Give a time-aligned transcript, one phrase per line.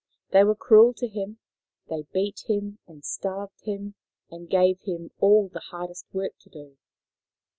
[0.31, 1.37] They were cruel to him.
[1.87, 3.93] They beat him and starved him
[4.31, 6.77] and gave him all the hardest work to do.